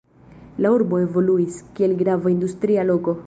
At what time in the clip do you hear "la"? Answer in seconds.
0.65-0.71